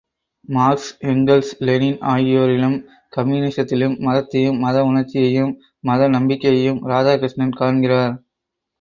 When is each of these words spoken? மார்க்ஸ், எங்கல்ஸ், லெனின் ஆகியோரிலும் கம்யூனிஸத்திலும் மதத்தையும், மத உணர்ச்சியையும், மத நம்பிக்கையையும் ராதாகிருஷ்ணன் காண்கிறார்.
மார்க்ஸ், 0.49 0.87
எங்கல்ஸ், 1.03 1.51
லெனின் 1.59 1.99
ஆகியோரிலும் 2.13 2.77
கம்யூனிஸத்திலும் 3.17 3.95
மதத்தையும், 4.07 4.59
மத 4.59 4.83
உணர்ச்சியையும், 4.83 5.53
மத 5.83 6.09
நம்பிக்கையையும் 6.17 6.83
ராதாகிருஷ்ணன் 6.91 7.57
காண்கிறார். 7.61 8.15